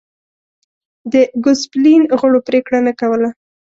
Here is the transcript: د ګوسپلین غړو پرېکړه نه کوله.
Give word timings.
د 1.11 1.13
ګوسپلین 1.43 2.01
غړو 2.19 2.39
پرېکړه 2.47 2.79
نه 2.87 2.93
کوله. 2.99 3.29